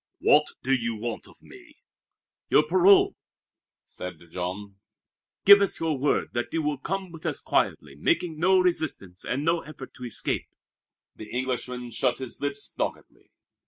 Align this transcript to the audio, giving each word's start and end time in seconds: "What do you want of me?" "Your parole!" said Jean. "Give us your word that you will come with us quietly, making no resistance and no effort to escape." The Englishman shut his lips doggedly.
"What 0.17 0.47
do 0.63 0.73
you 0.73 0.95
want 0.95 1.27
of 1.27 1.43
me?" 1.43 1.77
"Your 2.49 2.63
parole!" 2.63 3.15
said 3.85 4.17
Jean. 4.31 4.77
"Give 5.45 5.61
us 5.61 5.79
your 5.79 5.95
word 5.95 6.29
that 6.33 6.51
you 6.51 6.63
will 6.63 6.79
come 6.79 7.11
with 7.11 7.23
us 7.23 7.39
quietly, 7.39 7.93
making 7.95 8.39
no 8.39 8.57
resistance 8.59 9.23
and 9.23 9.45
no 9.45 9.59
effort 9.61 9.93
to 9.93 10.05
escape." 10.05 10.47
The 11.15 11.29
Englishman 11.29 11.91
shut 11.91 12.17
his 12.17 12.41
lips 12.41 12.71
doggedly. 12.73 13.29